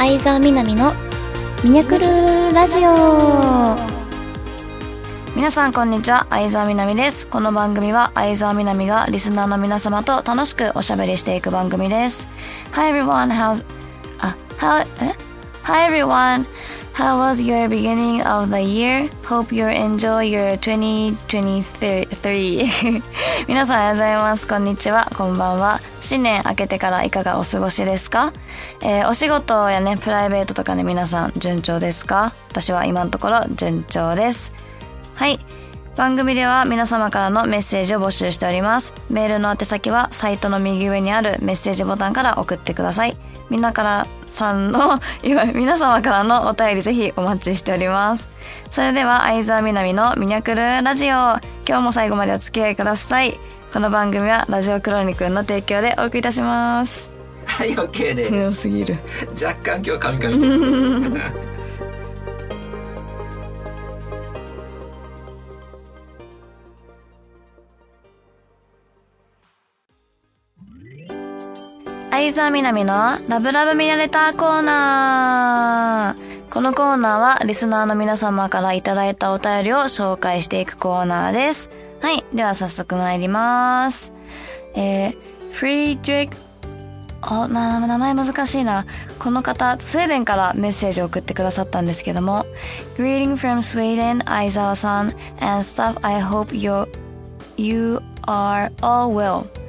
[0.00, 0.94] 相沢みなみの
[1.62, 2.06] ミニャクル
[2.54, 3.76] ラジオ。
[5.36, 7.26] 皆さんこんにちは相沢みなみです。
[7.26, 12.26] この番組は相沢みなみがリスナーの皆様と楽しくおしゃべりしていく番組です。
[12.72, 13.62] Hi everyone how's
[14.20, 15.14] あ how え
[15.64, 16.46] ？Hi everyone
[17.00, 19.08] How was your beginning of the year?
[19.24, 23.00] Hope you enjoy your 2023
[23.48, 24.46] 皆さんおはようございます。
[24.46, 25.10] こんにちは。
[25.16, 25.80] こんばんは。
[26.02, 28.34] 新年明けてからいかがお過ごしですか？
[28.82, 32.32] えー、お仕事やね、プライベートとかね、皆さん順調ですか？
[32.50, 34.52] 私は今のところ順調です。
[35.14, 35.40] はい。
[35.96, 38.92] 番組では皆様からのメッセージを募集しております。
[39.08, 43.16] メールの宛先はサイトの右上にあるメッセージボタンから送ってください。
[43.48, 45.00] みんなからさんの、
[45.54, 48.30] 皆様からのお便りぜひお待ちしております。
[48.70, 51.08] それでは、相沢みなみのミニャクルラジオ。
[51.08, 53.38] 今日も最後までお付き合いください。
[53.72, 57.12] この番組はラジオクロニクルの提供でお送りいたします。
[57.46, 58.30] はい、OK です。
[58.30, 58.98] 強すぎる。
[59.40, 61.40] 若干今日カミカミです。
[72.20, 76.52] 相沢みなみのラブラブ見られたコーナー。
[76.52, 81.70] このコーナーはリスナーの皆様からいただいたお便りを紹介していくコーナーです。
[82.02, 82.22] はい。
[82.34, 84.12] では早速参ります。
[84.74, 85.16] えー、
[85.54, 86.36] フリードリック、
[87.22, 88.84] あ、な、名前難しいな。
[89.18, 92.44] この方、スウェーデンからメッセージを送ってくださったんですけども、
[92.98, 95.06] Greeting from Sweden, 相沢さん
[95.40, 96.86] and stuff, I hope you
[97.56, 99.59] you are all well.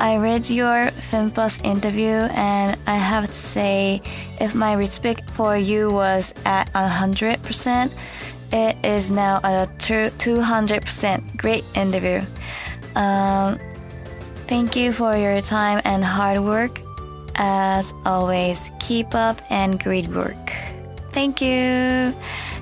[0.00, 4.00] I read your FemPlus interview and I have to say,
[4.40, 7.90] if my respect for you was at 100%,
[8.52, 11.36] it is now at a 200%.
[11.36, 12.22] Great interview.
[12.94, 13.58] Um,
[14.46, 16.80] thank you for your time and hard work.
[17.34, 20.52] As always, keep up and great work.
[21.12, 22.14] Thank you.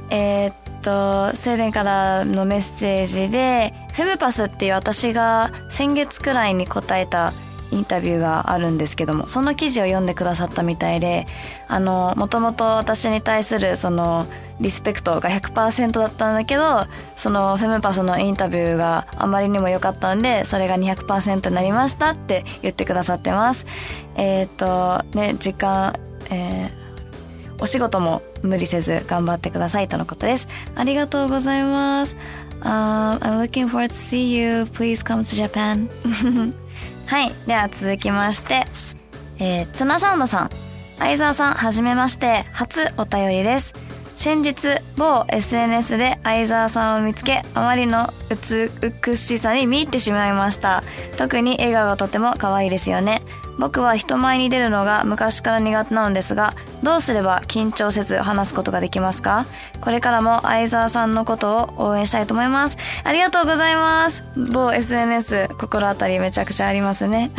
[0.08, 7.33] えー、っと、スウェーデンからのメッセージで、 フェムパスっていう私が先月くらいに答えた
[7.71, 11.25] インタビューがあるんですけども、その記事を読んでくださったみたいで、
[11.67, 14.27] あの、もともと私に対するその、
[14.59, 16.83] リスペクトが100%だったんだけど、
[17.15, 23.65] そのフェムパスのインタビューがあまりにも良かったんで、それが200%になりましたって言ってくださってます。
[24.17, 25.95] えっ、と、ね、時間、
[26.29, 26.71] えー、
[27.61, 30.47] お仕事も無理せず頑張ってくださいとのことです。
[30.75, 32.17] ありがとうございます。
[32.61, 34.65] Um, I'm looking forward to see you.
[34.73, 35.89] Please come to Japan.
[37.07, 37.31] はい。
[37.47, 38.65] では続きまして、
[39.39, 40.49] えー、ツナサウンドさん。
[40.99, 42.45] 相沢さん、はじめまして。
[42.53, 43.73] 初お便りです。
[44.21, 50.83] 先日、某 SNS で相沢さんを見つけ、あまりの美しさに見入ってしまいました。
[51.17, 53.23] 特に笑顔がとても可愛いですよね。
[53.57, 59.47] 僕は人前に出るのが昔から苦手なのですが、どうすれば緊張せず話すことができますか？
[59.81, 62.77] これからも相沢さんのことを応援したいと思います。
[63.03, 64.23] ありがとうございます。
[64.35, 67.31] 某 SNS 心当たりめちゃくちゃありますね。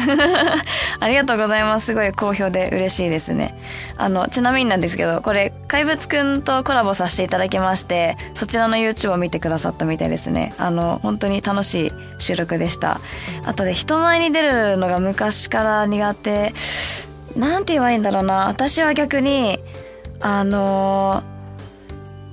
[0.98, 1.86] ありがとうございます。
[1.86, 3.56] すごい好評で嬉しいですね。
[3.96, 10.54] あの、ちなみになんですけど、これ、怪物くんとコラボさせていただきまして、そちらの YouTube を見てくださったみたいですね。
[10.58, 13.00] あの、本当に楽しい収録でした。
[13.46, 16.52] あとで人前に出るのが昔から苦手。
[17.36, 18.48] なんて言えばいいんだろうな。
[18.48, 19.60] 私は逆に、
[20.20, 21.22] あの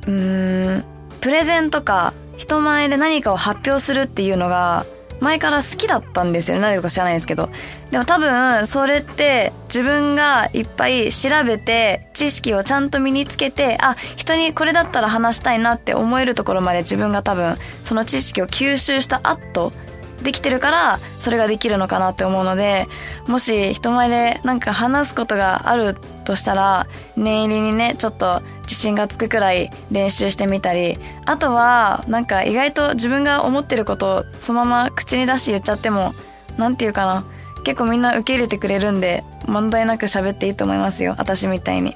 [0.05, 0.83] うーん、
[1.21, 4.85] プレゼンとか、人前で何かを発表するっていうのが、
[5.19, 6.61] 前から好きだったんですよね。
[6.61, 7.49] 何か知らないですけど。
[7.91, 19.73] でも多分、それって自分がいっぱい調べて、知識をちゃんと身につけて、あ、人にこれだったら話したいなって思えるところまで自分が多分、その知識を吸収した後、
[20.23, 22.87] できてるから、それができるのかなって思うので、
[23.27, 36.13] もし人前でなんか話すことがあるとしたら、念入りにね、ちょっと自信がつくくらい練習してみたり、あとは、なんか意外と自分が思ってることをそのまま口に出して言っちゃっても、
[36.57, 37.23] なんていうかな、
[37.63, 41.15] 結構みんな受け入れてくれるんで、問題なく喋っていいと思いますよ。
[41.17, 41.95] 私みたいに。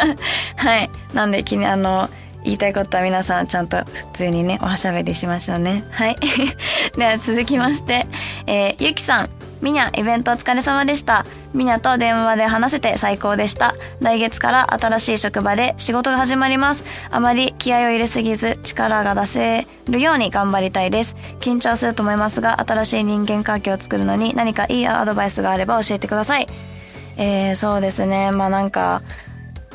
[0.56, 0.90] はい。
[1.14, 2.08] なんで、きに、あの、
[2.44, 5.84] 言いたいことは皆さんちゃんと普通にね、おしゃべりしましょうね。
[5.90, 6.16] はい。
[6.96, 8.06] では続きまして、
[8.46, 9.30] えー、ゆきさん。
[9.62, 11.24] みにゃ、イベントお疲れ様でした。
[11.54, 13.76] みにゃと電話で話せて最高でした。
[14.00, 16.82] 来月から新しい職場で仕事が始まります。
[17.12, 21.14] あまり気合を入れすぎず力が出せるように頑張りたいです。
[21.38, 26.48] 緊張すると思いますが、新しい人間関係を作るのに何かいいアドバイスがあれば教えてください。
[27.16, 28.32] えー、そうですね。
[28.32, 29.02] まあなんか、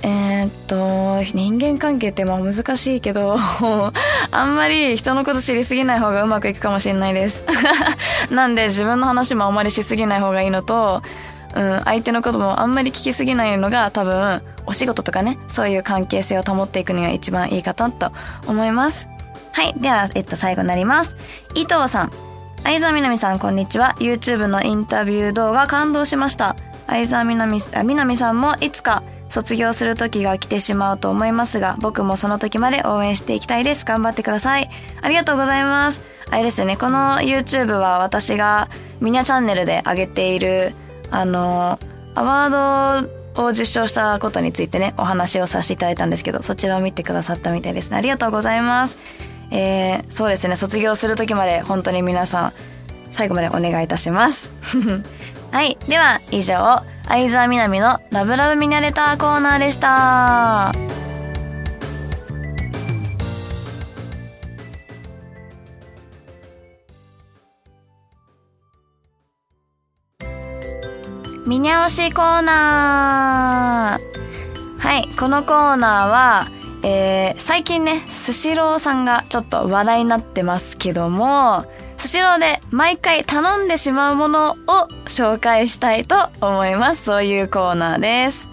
[0.04, 3.38] えー、っと、人間関係ってまあ難しいけど、
[4.32, 7.44] あんまり人のこと知りすぎない方がうまくいくかもしれないです。
[8.32, 11.02] なんで自分の話もあんまりしすぎない方がいいのと、
[11.56, 18.12] うん、相手のこともあんまり聞きすぎないのが多分、お仕事とかね、そういう関係性を保っていくには一番いいかなと
[18.46, 19.08] 思います。
[19.52, 19.74] はい。
[19.78, 21.18] では、えっと、最後になります。
[21.56, 22.12] 伊藤さん。
[22.64, 23.96] 相沢みなみさん、こんにちは。
[24.00, 26.56] YouTube のインタビュー動画感動しました。
[26.86, 33.86] 相沢みなみ、みなみさんもいつか卒業する時が来てしまうと思いますが、僕もその時まで応援していきたいです。
[33.86, 34.70] 頑張ってください。
[35.02, 36.02] ありがとうございます。
[36.30, 38.70] あれですね、この YouTube は私が
[39.00, 40.74] ミニャチャンネルで上げている、
[41.12, 41.80] あの、
[42.16, 43.04] アワー
[43.36, 47.98] ドを受賞したことについてね、お話をさせていただいたんですけど、そちらを見てくださったみたいですね。
[47.98, 48.98] ありがとうございます。
[49.52, 52.54] えー、そうですね、卒業する時まで本当に皆さん、
[53.10, 54.52] 最後までお願いいたします。
[55.52, 55.78] はい。
[55.88, 60.72] では、以上、相沢みなみのラブラブミニャレターコーナーでした。
[71.48, 76.48] ミニャ推しコーナーはい、このコーナーは、
[76.84, 81.66] えー、最近ね、スシローさんがちょっと話題になってますけども、
[81.98, 84.56] スシローで毎回頼んでしまうものを
[85.06, 87.06] 紹介したいと思います。
[87.06, 88.50] そういうコーナーです。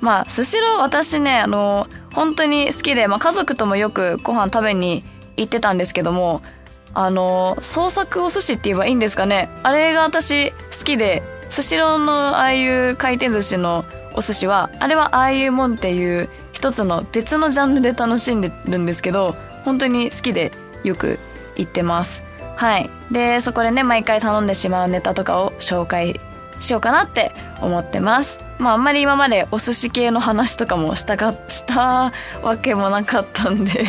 [0.00, 5.04] まあ、スシロー私ね、あの、本当に好きで、まあ家族ともよくご飯食べに
[5.36, 6.42] 行ってたんですけども、
[6.94, 9.48] あの、創作お寿司って言えばいいんですかね。
[9.62, 13.84] あれが私好きで、スシローのああいう回転寿司の
[14.14, 20.52] お寿司は、あれはああいうもんっていう一つの別のジャンルで楽しんでるんですけど、本当に好きで
[20.82, 21.18] よく
[21.56, 22.27] 行ってます。
[22.58, 22.90] はい。
[23.12, 26.20] で、そこでね、毎回頼んでしまうネタとかを紹介
[26.58, 28.40] しようかなって思ってます。
[28.58, 32.12] まああんまり今までお寿司系の話とかもしたか、した
[32.42, 33.84] わけもなかったんで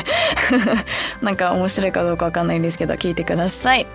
[1.24, 3.88] なんか面白いかどうかわかんないんですけど、聞いてください。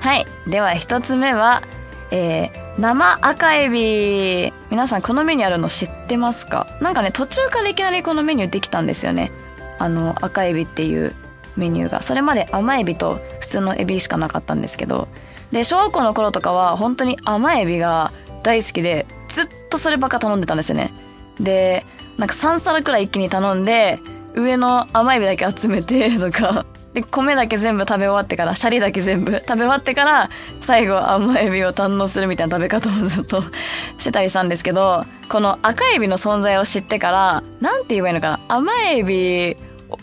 [0.00, 0.26] はい。
[0.46, 1.62] では一つ目は、
[2.10, 4.50] えー、生赤エビ。
[4.70, 6.68] 皆さんこのメニューあるの知ってますか？
[6.80, 9.30] なんかね、途中からいきなりこのメニューできたんですよね。
[9.78, 11.14] あの、赤エビっていう
[11.56, 12.02] メニューが。
[12.02, 15.08] それまで甘エビと普通のエビしかなかったんですけど。
[15.50, 18.12] で、小学校の頃とかは本当に甘エビが
[18.42, 20.92] 大好きで、ずっとそればっか頼んでたんですよね。
[21.38, 21.84] で、
[22.18, 23.98] なんか3皿くらい一気に頼んで、
[24.34, 26.64] 上の甘エビだけ集めて とか、
[26.94, 33.42] で、米だけ全部食べ終わってから、シャリだけ全部 食べ終わってから、最後甘エビを堪能するみたいな食べ方をずっと
[33.98, 39.56] してたりしたんですけど、この赤エビの存在を知ってから、なんて言えばいいのかな甘エビ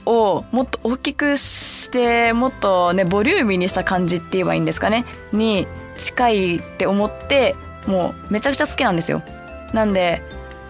[0.05, 7.55] をもっと大きくして、もっとね、ボリューミーにした感じって言えばいいんですかねに近いって思って、
[7.87, 9.23] もうめちゃくちゃ好きなんですよ。
[9.73, 10.21] なんで、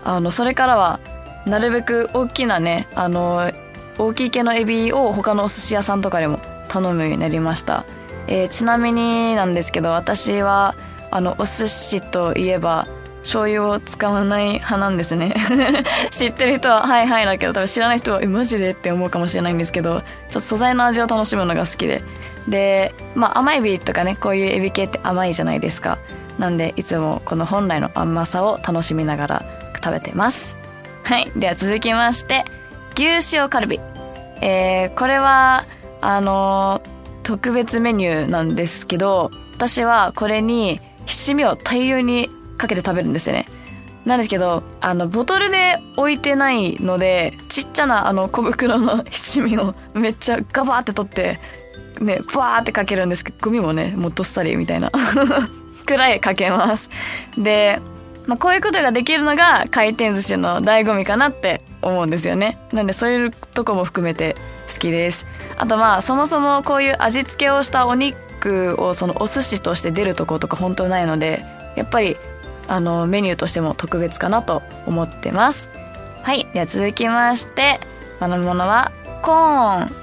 [0.03, 0.99] あの、それからは、
[1.45, 3.51] なるべく大きなね、あの、
[3.97, 7.85] 大きい系のエビを他のお寿司屋さんとかでも頼むようになりました。
[8.27, 10.75] えーちなみになんですけど、私は、
[11.11, 12.87] あの、お寿司といえば、
[13.21, 15.33] 醤油を使わない派なんですね。
[16.11, 22.01] 知ってる人は、はいはいだけど、多分知らない人は、え、マジでって思うかもしれないんですけど、ちょっと素材の味を楽しむのが好きで。
[22.47, 25.97] で、まあ甘エビとかね、こういうエビ系って甘いじゃないですか。
[26.37, 29.43] なんで、いつもこの本来の甘さを楽しみながら
[29.75, 30.57] 食べてます。
[31.03, 31.31] はい。
[31.35, 32.45] では続きまして、
[32.95, 33.79] 牛塩カルビ。
[34.41, 35.65] えー、これは、
[36.01, 36.99] あのー
[37.29, 42.27] 特別メニューなんですけど、私はこれに七味を大量に
[42.59, 43.47] かけて食べるんですよね。
[44.05, 51.39] なんですけど、あの、ボトルで置いてないので、ちっちゃなあの小袋の 七味をめっちゃガバーって取って、
[51.99, 54.91] ね、ブワーってかけるんですけど、ゴミもね、もうどっさりみたいな。
[55.85, 56.89] くらいかけます。
[57.37, 57.81] で、
[58.27, 62.59] まあ、こういうことができるのが回転寿司の醍醐味かなって思うんですよね。
[62.71, 64.35] なんでそういうとこも含めて
[64.71, 65.25] 好きです。
[65.57, 71.43] あとまあそもそもこういう味付けをしたお肉をそのお寿司として出るとことか本当ないので、
[71.75, 72.17] やっぱり
[72.69, 75.69] あのメニューとしても特別かなと思ってます。
[76.21, 76.47] はい。
[76.53, 77.79] では続きまして、
[78.19, 79.95] 頼むものはコーン。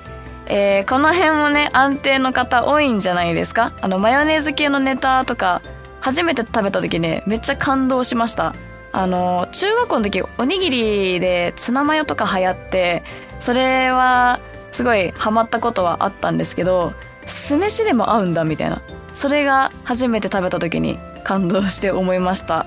[0.49, 3.73] えーこの辺もね、安定の方多いんじゃないですか？
[3.81, 5.63] あの、マヨネーズ系のネタとか、
[6.01, 8.55] 初めて食べた時ね、めっちゃ感動しました。
[8.93, 13.03] あの、中学校の時、おにぎりでツナマヨとか流行って、
[13.41, 14.39] それは、
[14.73, 16.93] すごいハマったことはあったんですけど、
[17.27, 18.81] 酢飯でも合うんだ、みたいな。
[19.15, 22.67] それが初めて食べた時に感動して思いました。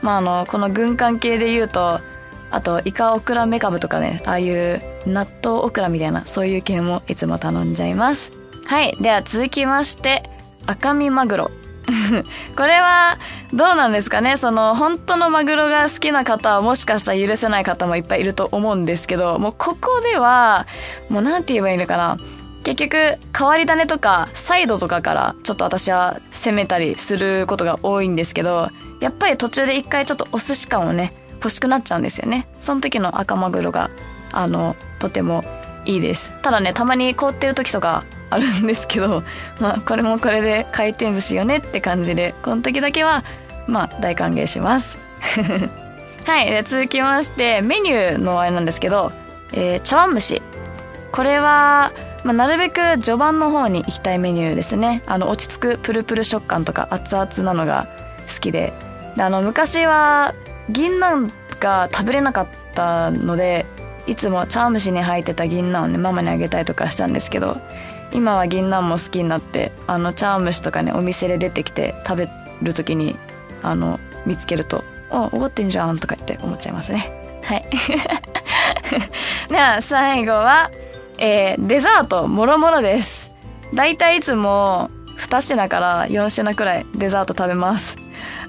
[0.00, 2.00] まあ、あの、この軍艦系で言うと、
[2.50, 8.32] あと、イカオクラメカブとかね、ああいう納豆オクラみたいな、そういう系もいつも頼んじゃいます。
[8.64, 8.96] はい。
[8.98, 10.22] では続きまして、
[10.66, 11.50] 赤身マグロ。
[12.56, 13.18] これは、
[13.52, 14.38] どうなんですかね？
[14.38, 20.66] その、本当のマグロが好きな方はもしかしたら許せない方もいっぱいいると思うんですけど、もうここでは、
[21.10, 22.16] もうなんて言えばいいのかな？
[22.68, 28.68] 結局、変わり種とか、サイドとかから、ちょっと私は攻めたりすることが多いんですけど、
[29.00, 32.46] やっぱり途中で一回ちょっとお寿司感をね欲しくなっちゃうんですよね。
[32.58, 33.88] その時の赤マグロが
[34.32, 35.44] あのとても
[35.86, 36.30] いいです。
[36.42, 39.22] ただねたまに凍ってる時とかあるんですけど
[39.60, 43.24] まあこれもこれで回転寿司よねって感じでこの時だけは
[43.66, 44.98] まあ大歓迎します。
[46.26, 49.10] はい続きましてメニューのあれなんですけど、
[49.54, 50.42] えー茶碗蒸し。
[51.10, 51.92] これは、
[52.24, 55.02] まあ、なるべく序盤の方に行きたいメニューですね。
[55.06, 57.88] あの落ち着くプルプル食感とか熱々なのが
[58.32, 58.72] 好きで。
[59.16, 60.34] であの昔は
[60.70, 63.66] 銀杏が食べれなかったので
[64.06, 67.60] いつも茶碗蒸しに入ってた銀杏をねママにあげたりとかしたんですけど
[68.12, 72.28] 今は銀杏も好きになってあの茶碗蒸しとかねお店で出てきて食べ
[72.62, 73.16] る時に
[73.62, 77.10] あの見つけると「おおごってんじゃん」とか言って思っちゃいますね。
[77.42, 77.64] はい。
[79.48, 80.70] では最後は、
[81.18, 83.34] えーデザートもろもろです。
[83.74, 87.96] だいたいいつも2品から4品くらいデザート食べます。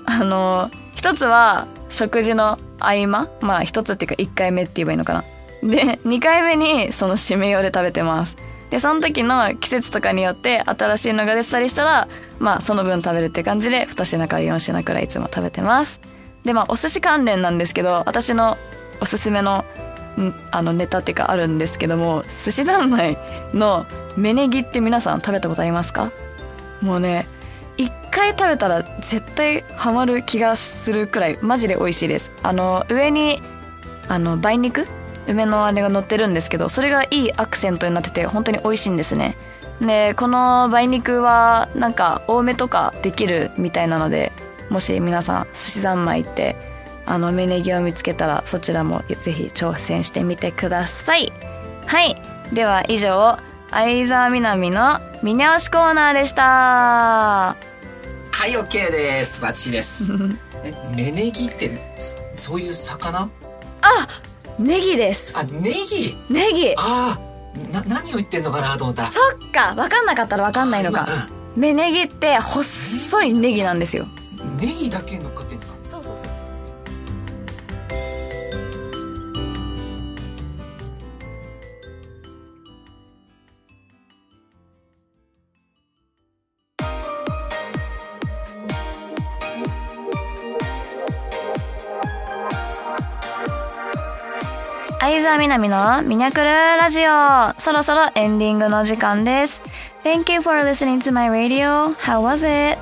[0.05, 5.23] あの一つは食事の合間まあ一つっていうか1回目って言えばいいのかな。
[5.61, 8.35] で2回目にその締め用で食べてます。
[8.69, 12.07] でその時の季節とかによって新しいのが出てたりしたら
[12.37, 15.99] まあその分食べるって感じで2品から4品くらいいつも食べてます。
[16.45, 18.57] でまあお寿司関連なんですけど私の
[19.01, 19.65] おすすめの
[20.51, 23.17] あのネタっていうかあるんですけども寿司三昧
[23.53, 23.85] の
[24.17, 26.11] 芽ネギって皆さん食べたことありますか？
[26.81, 27.27] もうね
[27.77, 32.33] 一回食べたら絶対ハマる気がするくらいマジで美味しいです。
[32.43, 33.41] あの上に
[34.07, 34.87] あの梅肉？
[35.27, 39.37] 梅のあれが乗ってるんですけどそれがいいアクセントになってて本当に美味しいんですね。
[39.79, 44.33] でこの梅肉はなんか多めとかできるみたいなので
[44.69, 46.55] もし皆さん寿司三昧って
[47.09, 51.33] あの芽ネギを見つけたらそちらもぜひ挑戦してみてください。
[51.87, 52.21] はい。
[52.53, 53.39] では以上
[53.71, 56.43] 相沢みなみの見直しコーナーでした。
[56.43, 57.55] は
[58.47, 59.41] い OK です。
[59.41, 60.13] バッチリです。
[60.63, 62.15] え芽ネギってそ
[62.51, 63.27] そういう魚？
[64.59, 65.35] ネギです。
[65.35, 66.15] あネギ？
[66.29, 66.75] ネギ。
[66.77, 67.19] ああ
[67.73, 69.01] な何を言ってんのかなと思った。
[69.01, 69.73] らそっか。
[69.73, 71.07] 分かんなかったら分かんないのか。
[71.55, 74.03] 芽ネギって細いネギなんですよ。
[74.03, 75.33] うんネギだけ乗っ
[95.01, 97.57] 相沢みなみのミニャクルラジオ。
[97.57, 99.61] そろそろエンディングの時間です。
[100.03, 101.95] Thank you for listening to my radio.
[101.95, 102.77] How was it?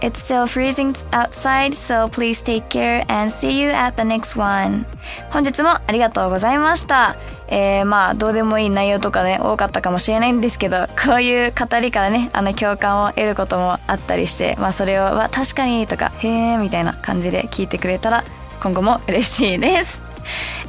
[0.00, 4.84] It's still freezing outside, so please take care and see you at the next one.
[5.30, 7.16] 本日もありがとうございました。
[7.46, 18.24] えー、まあ、どうでもいい内容とかね、多かったかもしれないんですけど、こういう語りからね、あの、共感を得ることもあったりして、まあ、それを、わ、確かに、とか、へー、みたいな感じで聞いてくれたら、
[18.60, 20.09] 今後も嬉しいです。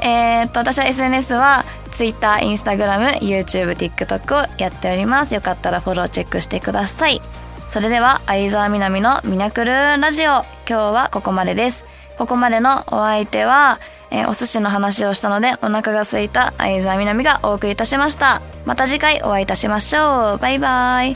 [0.02, 5.34] えー、っと、私は SNS は Twitter、Instagram、YouTube、TikTok をやっております。
[5.34, 7.22] よかったらフォローチェックしてください。
[7.68, 10.28] それでは、相沢みなみのミニャクルラジオ。
[10.28, 11.86] 今日はここまでです。
[12.18, 13.80] ここまでのお相手は、
[14.12, 18.42] えーお寿司の話をしたのでお腹が空いた相沢みなみがお送りいたしました。
[18.66, 20.38] また次回お会いいたしましょう。
[20.38, 21.16] バイバイ。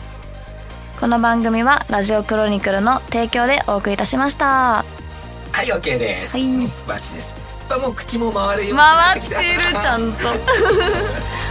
[0.99, 4.85] この番組はラジオクロニクルの提供でお送りいたしました。
[5.55, 10.29] はい OK です、はいバッチリですぱもう口も回るようにな回ってる、ちゃんと。